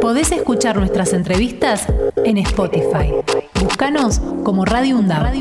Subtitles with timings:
[0.00, 1.86] Podés escuchar nuestras entrevistas
[2.24, 3.12] en Spotify.
[3.60, 5.34] Búscanos como Radio UNDAV.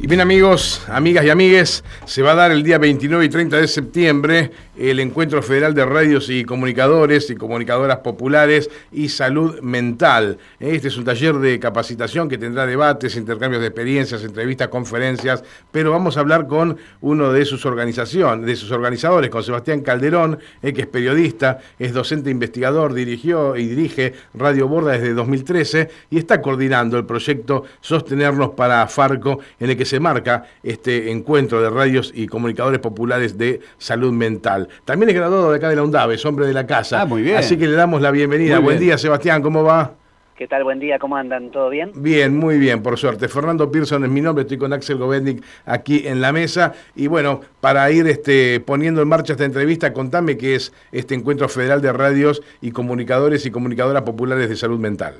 [0.00, 3.56] Y bien amigos, amigas y amigues, se va a dar el día 29 y 30
[3.58, 10.38] de septiembre el Encuentro Federal de Radios y Comunicadores y Comunicadoras Populares y Salud Mental.
[10.60, 15.90] Este es un taller de capacitación que tendrá debates, intercambios de experiencias, entrevistas, conferencias, pero
[15.90, 20.72] vamos a hablar con uno de sus organizaciones, de sus organizadores, con Sebastián Calderón, eh,
[20.72, 26.40] que es periodista, es docente investigador, dirigió y dirige Radio Borda desde 2013 y está
[26.40, 32.12] coordinando el proyecto Sostenernos para Farco, en el que se marca este encuentro de radios
[32.14, 34.67] y comunicadores populares de salud mental.
[34.84, 37.02] También es graduado de acá de la UNDAV, es hombre de la casa.
[37.02, 37.36] Ah, muy bien.
[37.36, 38.56] Así que le damos la bienvenida.
[38.56, 38.90] Muy Buen bien.
[38.90, 39.94] día, Sebastián, ¿cómo va?
[40.38, 40.62] ¿Qué tal?
[40.62, 41.50] Buen día, ¿cómo andan?
[41.50, 41.90] ¿Todo bien?
[41.96, 43.26] Bien, muy bien, por suerte.
[43.26, 46.74] Fernando Pearson es mi nombre, estoy con Axel Govendik aquí en la mesa.
[46.94, 51.48] Y bueno, para ir este, poniendo en marcha esta entrevista, contame qué es este encuentro
[51.48, 55.16] federal de radios y comunicadores y comunicadoras populares de salud mental.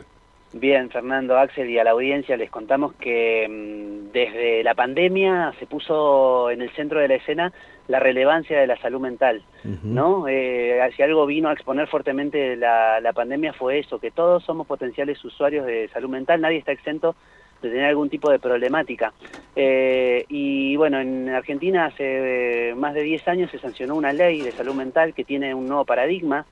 [0.53, 5.67] Bien, Fernando, Axel y a la audiencia les contamos que mm, desde la pandemia se
[5.67, 7.53] puso en el centro de la escena
[7.87, 9.43] la relevancia de la salud mental,
[9.83, 10.27] ¿no?
[10.29, 14.67] Eh, si algo vino a exponer fuertemente la, la pandemia fue eso, que todos somos
[14.67, 17.15] potenciales usuarios de salud mental, nadie está exento
[17.63, 19.13] de tener algún tipo de problemática.
[19.55, 24.43] Eh, y bueno, en Argentina hace eh, más de 10 años se sancionó una ley
[24.43, 26.47] de salud mental que tiene un nuevo paradigma,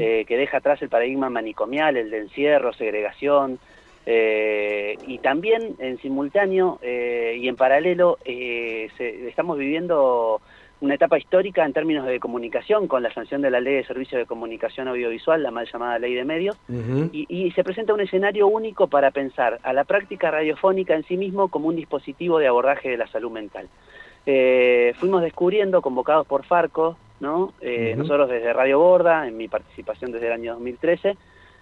[0.00, 3.58] eh, que deja atrás el paradigma manicomial, el de encierro, segregación,
[4.06, 10.40] eh, y también en simultáneo eh, y en paralelo eh, se- estamos viviendo
[10.80, 14.20] una etapa histórica en términos de comunicación con la sanción de la Ley de Servicios
[14.20, 16.56] de Comunicación Audiovisual, la mal llamada Ley de Medios,
[17.12, 21.16] y, y se presenta un escenario único para pensar a la práctica radiofónica en sí
[21.16, 23.68] mismo como un dispositivo de abordaje de la salud mental.
[24.30, 27.54] Eh, fuimos descubriendo, convocados por Farco, ¿no?
[27.62, 31.16] Eh, nosotros desde Radio Borda, en mi participación desde el año 2013,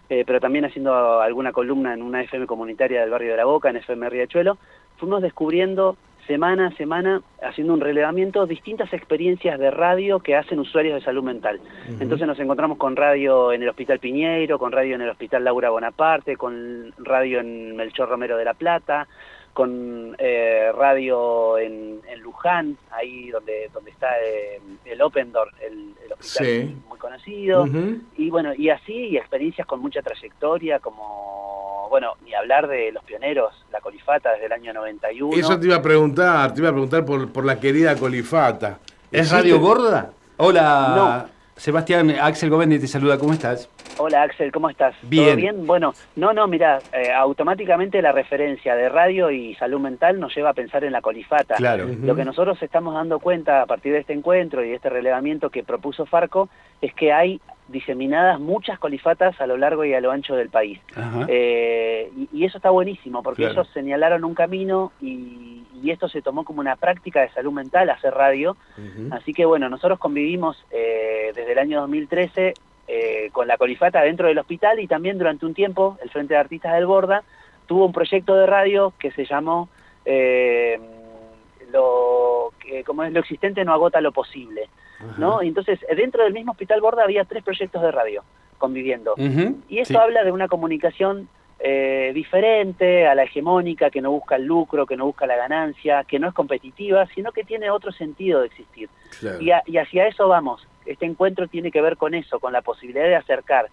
[0.09, 3.71] eh, pero también haciendo alguna columna en una FM comunitaria del barrio de la Boca,
[3.71, 4.59] en FM Riachuelo,
[4.97, 10.95] fuimos descubriendo semana a semana, haciendo un relevamiento, distintas experiencias de radio que hacen usuarios
[10.97, 11.61] de salud mental.
[12.01, 15.71] Entonces nos encontramos con radio en el Hospital Piñeiro, con radio en el Hospital Laura
[15.71, 19.07] Bonaparte, con radio en Melchor Romero de la Plata,
[19.53, 25.95] con eh, radio en, en Luján, ahí donde donde está eh, el Open Door, el,
[26.05, 26.77] el hospital Sí.
[26.89, 27.67] muy conocido,
[28.19, 31.56] y bueno, y así, y experiencias con mucha trayectoria, como,
[31.89, 35.37] bueno, ni hablar de los pioneros, la Colifata desde el año 91.
[35.37, 38.79] Eso te iba a preguntar, te iba a preguntar por, por la querida Colifata.
[39.11, 39.37] ¿Es ¿Existe?
[39.37, 40.11] Radio Gorda?
[40.39, 41.27] Hola,
[41.57, 43.71] Sebastián, Axel Govendi te saluda, ¿cómo estás?
[43.97, 44.95] Hola Axel, ¿cómo estás?
[45.03, 45.29] Bien.
[45.29, 45.67] ¿Todo bien?
[45.67, 50.51] Bueno, no, no, mira, eh, automáticamente la referencia de radio y salud mental nos lleva
[50.51, 51.55] a pensar en la colifata.
[51.55, 51.87] Claro.
[51.87, 55.49] Lo que nosotros estamos dando cuenta a partir de este encuentro y de este relevamiento
[55.49, 56.51] que propuso Farco
[56.83, 60.81] es que hay diseminadas muchas colifatas a lo largo y a lo ancho del país.
[61.29, 63.63] Eh, y, y eso está buenísimo, porque Claro.
[63.63, 67.91] ellos señalaron un camino y, y esto se tomó como una práctica de salud mental,
[67.91, 68.57] hacer radio.
[69.11, 72.55] Así que bueno, nosotros convivimos eh, desde el año 2013
[72.89, 76.41] eh, con la colifata dentro del hospital y también durante un tiempo el Frente de
[76.41, 77.25] Artistas del Borda
[77.67, 79.69] tuvo un proyecto de radio que se llamó
[80.05, 80.79] eh,
[81.73, 84.69] lo, que, como es lo existente no agota lo posible,
[85.19, 85.43] ¿no?
[85.43, 88.23] Entonces dentro del mismo hospital Borda había tres proyectos de radio
[88.59, 89.15] conviviendo.
[89.69, 89.97] Y eso sí.
[89.97, 94.97] habla de una comunicación eh, diferente a la hegemónica, que no busca el lucro, que
[94.97, 98.89] no busca la ganancia, que no es competitiva, sino que tiene otro sentido de existir.
[99.21, 99.41] Claro.
[99.41, 100.67] Y, a- y hacia eso vamos.
[100.85, 103.67] Este encuentro tiene que ver con eso, con la posibilidad de acercar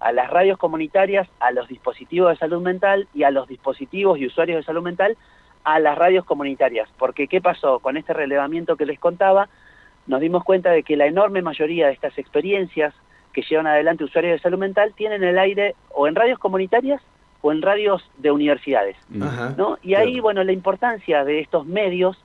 [0.00, 4.26] a las radios comunitarias, a los dispositivos de salud mental y a los dispositivos y
[4.26, 5.16] usuarios de salud mental
[5.64, 6.88] a las radios comunitarias.
[6.98, 7.80] Porque ¿qué pasó?
[7.80, 9.48] Con este relevamiento que les contaba,
[10.06, 12.94] nos dimos cuenta de que la enorme mayoría de estas experiencias
[13.32, 17.02] que llevan adelante usuarios de salud mental tienen el aire o en radios comunitarias
[17.42, 18.96] o en radios de universidades.
[19.20, 19.54] Ajá.
[19.58, 19.78] ¿no?
[19.82, 20.22] Y ahí, Claro.
[20.22, 22.16] bueno, la importancia de estos medios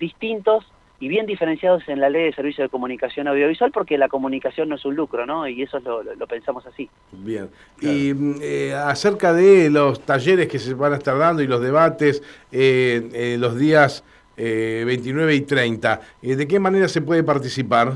[0.00, 0.64] distintos
[1.00, 4.76] y bien diferenciados en la ley de servicio de comunicación audiovisual, porque la comunicación no
[4.76, 5.46] es un lucro, ¿no?
[5.46, 6.88] Y eso es lo, lo- lo pensamos así.
[7.12, 7.50] Bien.
[7.80, 11.60] Y mm, eh, acerca de los talleres que se van a estar dando y los
[11.60, 12.22] debates
[12.52, 14.02] eh, eh, los días
[14.36, 17.92] eh, 29 y 30, eh, ¿de qué manera se puede participar?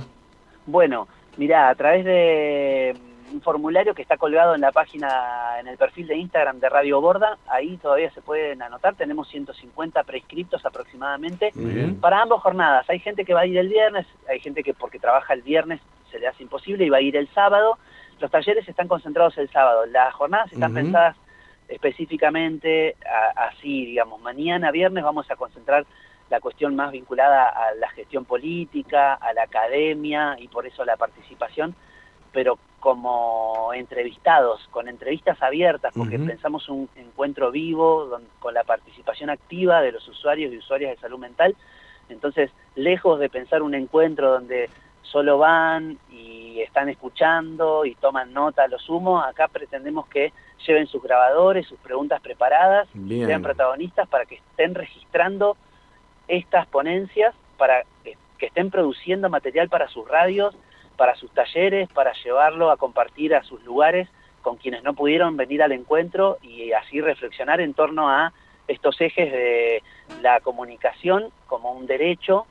[0.67, 2.97] Bueno, mirá, a través de
[3.33, 5.09] un formulario que está colgado en la página,
[5.61, 10.03] en el perfil de Instagram de Radio Borda, ahí todavía se pueden anotar, tenemos 150
[10.05, 11.53] prescriptos aproximadamente,
[12.01, 12.89] para ambas jornadas.
[12.89, 15.81] Hay gente que va a ir el viernes, hay gente que porque trabaja el viernes
[16.11, 17.77] se le hace imposible y va a ir el sábado.
[18.19, 19.85] Los talleres están concentrados el sábado.
[19.87, 21.15] Las jornadas están pensadas
[21.69, 25.85] específicamente a- así, digamos, mañana viernes vamos a concentrar
[26.31, 30.97] la cuestión más vinculada a la gestión política, a la academia y por eso la
[30.97, 31.75] participación,
[32.33, 39.81] pero como entrevistados, con entrevistas abiertas, porque pensamos un encuentro vivo con la participación activa
[39.81, 41.57] de los usuarios y usuarias de salud mental.
[42.09, 44.71] Entonces, lejos de pensar un encuentro donde
[45.03, 50.33] solo van y están escuchando y toman nota a lo sumo, acá pretendemos que
[50.67, 55.57] lleven sus grabadores, sus preguntas preparadas, sean protagonistas para que estén registrando
[56.29, 60.57] estas ponencias, para que, estén produciendo material para sus radios,
[60.97, 64.09] para sus talleres, para llevarlo a compartir a sus lugares
[64.43, 68.33] con quienes no pudieron venir al encuentro y así reflexionar en torno a
[68.69, 69.83] estos ejes de
[70.23, 72.47] la comunicación como un derecho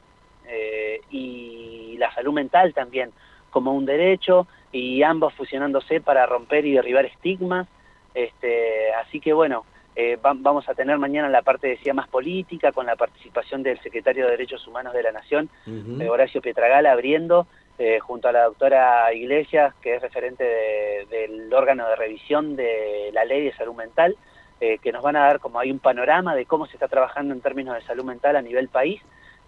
[0.46, 3.12] eh, y la salud mental también
[3.50, 7.68] como un derecho y ambos fusionándose para romper y derribar estigmas.
[8.14, 9.66] Este, así que bueno,
[9.98, 14.26] eh, vamos a tener mañana la parte, decía, más política, con la participación del secretario
[14.26, 17.48] de Derechos Humanos de la Nación, eh, Horacio Pietragala, abriendo,
[18.02, 20.44] junto a la doctora Iglesias, que es referente
[21.12, 24.16] del órgano de revisión de la ley de salud mental,
[24.60, 27.42] que nos van a dar como hay un panorama de cómo se está trabajando en
[27.42, 29.00] términos de salud mental a nivel país,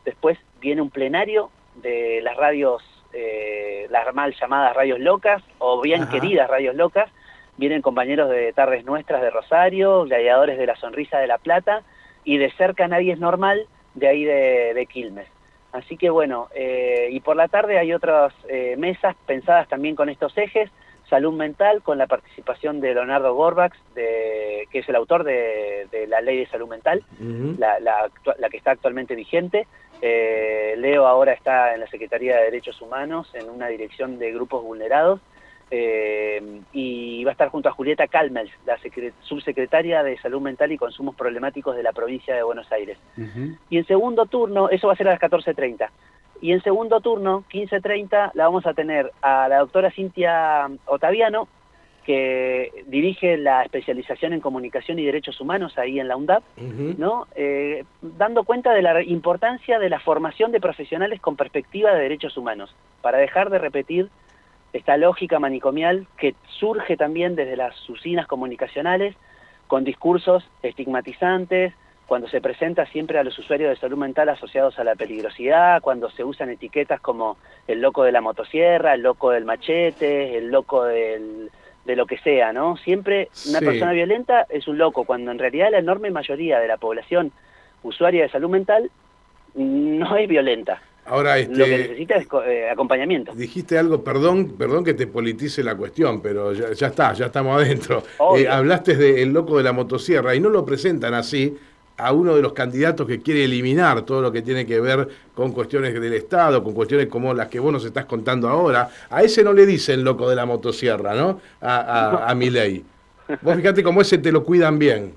[0.06, 6.08] Después viene un plenario de las radios, eh, las mal llamadas radios locas o bien
[6.08, 7.12] queridas radios locas.
[7.60, 11.84] Vienen compañeros de Tardes Nuestras de Rosario, gladiadores de la Sonrisa de la Plata
[12.24, 15.28] y de cerca Nadie es Normal de ahí de, Quilmes.
[15.74, 20.08] Así que bueno, eh, y por la tarde hay otras eh, mesas pensadas también con
[20.08, 20.72] estos ejes,
[21.10, 26.22] salud mental con la participación de Leonardo Gorbax, de, que es el autor de, la
[26.22, 27.04] ley de salud mental,
[27.58, 29.68] la, la, que está actualmente vigente,
[30.02, 34.64] eh, Leo ahora está en la Secretaría de Derechos Humanos, en una dirección de grupos
[34.64, 35.20] vulnerados,
[35.72, 38.78] eh, y va a estar junto a Julieta Calmels, la
[39.22, 42.98] subsecretaria de Salud Mental y Consumos Problemáticos de la provincia de Buenos Aires.
[43.70, 45.90] Y en segundo turno, eso va a ser a las 14.30,
[46.42, 51.48] y en segundo turno, 15.30, la vamos a tener a la doctora Cintia Otaviano,
[52.06, 56.44] que dirige la especialización en comunicación y derechos humanos ahí en la UNDAP,
[56.98, 57.28] ¿no?
[57.36, 62.38] Eh, dando cuenta de la importancia de la formación de profesionales con perspectiva de derechos
[62.38, 64.10] humanos, para dejar de repetir
[64.74, 69.16] esta lógica manicomial que surge también desde las usinas comunicacionales,
[69.68, 71.74] con discursos estigmatizantes,
[72.08, 76.10] cuando se presenta siempre a los usuarios de salud mental asociados a la peligrosidad, cuando
[76.10, 77.38] se usan etiquetas como
[77.68, 81.52] el loco de la motosierra, el loco del machete, el loco del
[81.86, 82.78] de lo que sea, ¿no?
[82.78, 86.78] Siempre una persona violenta es un loco, cuando en realidad la enorme mayoría de la
[86.78, 87.32] población
[87.84, 88.92] usuaria de salud mental
[89.56, 90.82] no es violenta.
[91.10, 93.34] Ahora, este, lo que necesita es eh, acompañamiento.
[93.34, 98.04] Dijiste algo, perdón, perdón que te politice la cuestión, pero ya, está, ya estamos adentro.
[98.38, 101.58] Eh, hablaste del loco de la motosierra y no lo presentan así,
[101.98, 105.52] a uno de los candidatos que quiere eliminar todo lo que tiene que ver con
[105.52, 109.44] cuestiones del Estado, con cuestiones como las que vos nos estás contando ahora, a ese
[109.44, 111.42] no le dicen loco de la motosierra, ¿no?
[111.60, 112.86] A, a, mi ley.
[113.42, 115.14] Vos fíjate cómo ese te lo cuidan bien.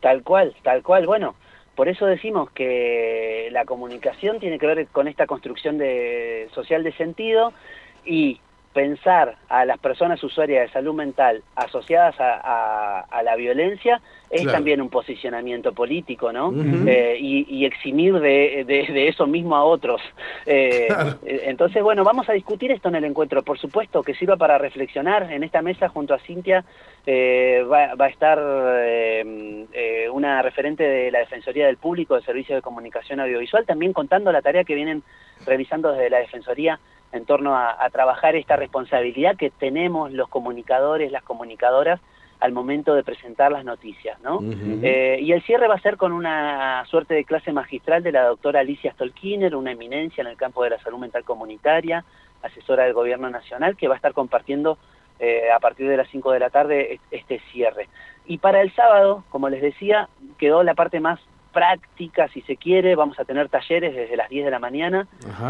[0.00, 1.06] Tal cual, tal cual.
[1.06, 1.36] Bueno,
[1.74, 5.78] por eso decimos que la comunicación tiene que ver con esta construcción
[6.54, 7.52] social de sentido
[8.04, 8.40] y
[8.74, 14.90] pensar a las personas usuarias de salud mental asociadas a, la violencia es también un
[14.90, 16.52] posicionamiento político, ¿no?
[16.86, 20.02] Eh, y, eximir de, eso mismo a otros.
[20.44, 20.88] Eh,
[21.24, 23.42] eh, entonces, bueno, vamos a discutir esto en el encuentro.
[23.42, 25.32] Por supuesto que sirva para reflexionar.
[25.32, 26.64] En esta mesa, junto a Cintia,
[27.06, 28.38] va, va, a estar
[30.12, 34.42] una referente de la Defensoría del Público de Servicios de Comunicación Audiovisual, también contando la
[34.42, 35.04] tarea que vienen
[35.46, 36.80] realizando desde la Defensoría
[37.14, 42.00] en torno a, trabajar esta responsabilidad que tenemos los comunicadores, las comunicadoras,
[42.40, 44.40] al momento de presentar las noticias, ¿no?
[44.82, 48.24] Eh, y el cierre va a ser con una suerte de clase magistral de la
[48.24, 52.04] doctora Alicia Stolkiner, una eminencia en el campo de la salud mental comunitaria,
[52.42, 54.76] asesora del Gobierno Nacional, que va a estar compartiendo
[55.20, 57.88] eh, a partir de las 5 de la tarde este cierre.
[58.26, 61.20] Y para el sábado, como les decía, quedó la parte más
[61.54, 65.06] práctica, si se quiere, vamos a tener talleres desde las 10 de la mañana,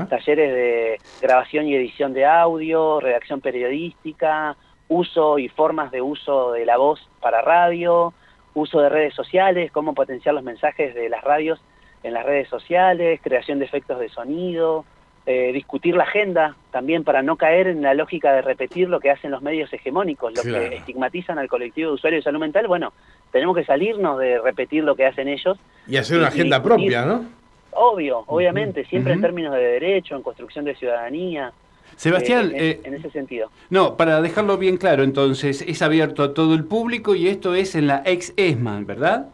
[0.08, 4.56] talleres de grabación y edición de audio, redacción periodística,
[4.88, 8.12] uso y formas de uso de la voz para radio,
[8.54, 11.60] uso de redes sociales, cómo potenciar los mensajes de las radios
[12.02, 14.84] en las redes sociales, creación de efectos de sonido,
[15.26, 19.10] eh, discutir la agenda también para no caer en la lógica de repetir lo que
[19.10, 22.92] hacen los medios hegemónicos, lo que estigmatizan al colectivo de usuarios de salud mental, bueno,
[23.32, 25.58] tenemos que salirnos de repetir lo que hacen ellos.
[25.86, 27.24] Y hacer una agenda propia, ¿no?
[27.72, 31.52] Obvio, obviamente, siempre en términos de derecho, en construcción de ciudadanía.
[31.96, 33.50] Sebastián, eh, en, ese sentido.
[33.70, 37.74] No, para dejarlo bien claro, entonces, es abierto a todo el público y esto es
[37.74, 39.28] en la ex ESMAN, ¿verdad?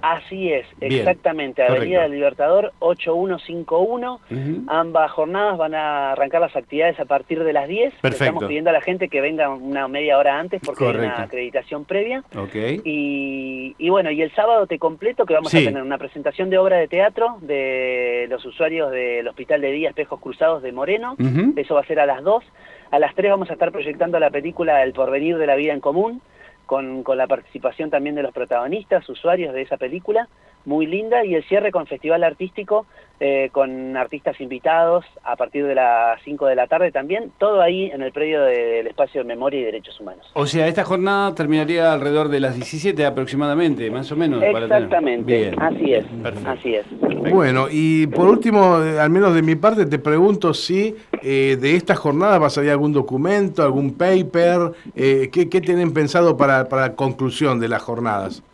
[0.00, 4.20] Así es, Bien, exactamente, Avenida del Libertador 8151.
[4.30, 4.62] Ujú.
[4.68, 7.94] Ambas jornadas van a arrancar las actividades a partir de las 10.
[8.00, 8.24] Perfecto.
[8.24, 11.84] Estamos pidiendo a la gente que venga una media hora antes porque hay una acreditación
[11.84, 12.22] previa.
[12.36, 12.54] Ok.
[12.84, 15.58] Y, y bueno, y el sábado te completo que vamos Sí.
[15.66, 19.88] a tener una presentación de obra de teatro de los usuarios del Hospital de Día
[19.90, 21.16] Espejos Cruzados de Moreno.
[21.56, 22.44] Eso va a ser a las 2.
[22.90, 25.80] A las 3 vamos a estar proyectando la película El porvenir de la vida en
[25.80, 26.22] común,
[26.68, 30.28] con, con la participación también de los protagonistas, usuarios de esa película,
[30.68, 32.86] muy linda, y el cierre con festival artístico,
[33.20, 37.90] eh, con artistas invitados a partir de las 5 de la tarde también, todo ahí
[37.90, 40.30] en el predio del Espacio de Memoria y Derechos Humanos.
[40.34, 44.38] O sea, esta jornada terminaría alrededor de las 17 aproximadamente, más o menos.
[44.40, 46.50] para tener- Exactamente, así es, Perfecto.
[46.50, 46.84] así es.
[47.32, 51.74] Bueno, y por último, eh, al menos de mi parte, te pregunto si eh, de
[51.74, 56.68] esta jornada va a salir algún documento, algún paper, eh, ¿qué, qué tienen pensado para,
[56.68, 58.44] para la conclusión de las jornadas?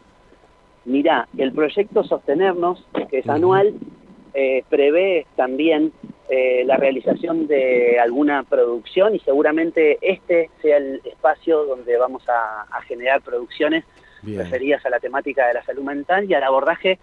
[0.84, 3.74] Mirá, el proyecto Sostenernos, que es anual,
[4.34, 5.92] eh, prevé también
[6.28, 12.62] eh, la realización de alguna producción y seguramente este sea el espacio donde vamos a,
[12.62, 13.84] a generar producciones
[14.22, 14.38] Bien.
[14.38, 16.98] referidas a la temática de la salud mental y al abordaje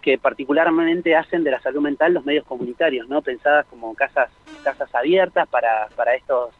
[0.00, 3.22] que particularmente hacen de la salud mental los medios comunitarios, ¿no?
[3.22, 4.30] pensadas como casas,
[4.62, 6.54] casas abiertas para, para estos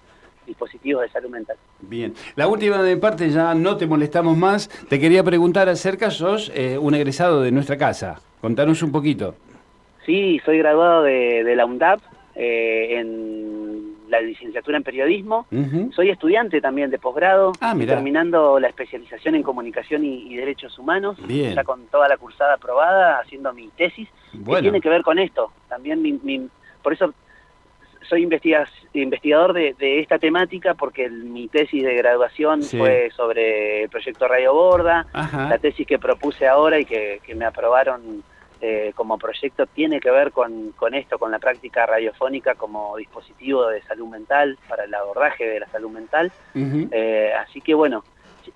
[0.46, 1.56] dispositivos de salud mental.
[1.80, 2.14] Bien.
[2.36, 4.68] La última de parte, ya no te molestamos más.
[4.88, 8.20] Te quería preguntar acerca, sos eh, un egresado de nuestra casa.
[8.40, 9.34] Contanos un poquito.
[10.04, 12.00] Sí, soy graduado de, de la UNDAP
[12.36, 15.46] eh, en la licenciatura en periodismo.
[15.94, 21.16] Soy estudiante también de posgrado, Ah, terminando la especialización en comunicación y, y derechos humanos,
[21.26, 21.54] Bien.
[21.56, 24.62] ya con toda la cursada aprobada, haciendo mi tesis, que Bueno.
[24.62, 25.50] tiene que ver con esto.
[25.68, 26.48] También mi, mi-
[26.84, 27.12] por eso
[28.08, 32.78] soy investiga- investigador de, de esta temática, porque el- mi tesis de graduación Sí.
[32.78, 35.48] fue sobre el proyecto Radio Borda, Ajá.
[35.48, 38.22] la tesis que propuse ahora y que, que me aprobaron
[38.62, 43.66] eh, como proyecto tiene que ver con, con esto, con la práctica radiofónica como dispositivo
[43.68, 46.32] de salud mental, para el abordaje de la salud mental.
[46.54, 48.02] Eh, así que bueno,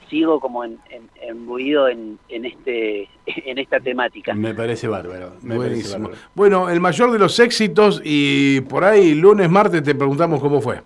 [0.08, 4.34] sigo como en, en, embuido en, en, este, en esta temática.
[4.34, 5.32] Me parece bárbaro.
[5.42, 6.08] Me parece Buenísimo.
[6.08, 6.22] bárbaro.
[6.34, 10.80] Bueno, el mayor de los éxitos y por ahí lunes, martes te preguntamos cómo fue.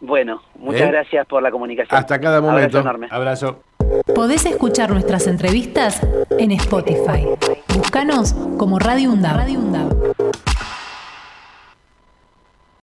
[0.00, 0.90] Bueno, muchas ¿Eh?
[0.92, 1.98] gracias por la comunicación.
[1.98, 2.78] Hasta cada Abrazo momento.
[2.80, 3.08] enorme.
[3.10, 3.62] Abrazo.
[4.14, 6.00] Podés escuchar nuestras entrevistas
[6.38, 7.26] en Spotify.
[7.74, 10.47] Búscanos como Radio UNDAV.